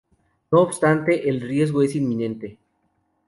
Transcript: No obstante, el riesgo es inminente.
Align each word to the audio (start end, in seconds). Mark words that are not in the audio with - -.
No 0.51 0.61
obstante, 0.63 1.29
el 1.29 1.41
riesgo 1.41 1.83
es 1.83 1.95
inminente. 1.95 2.57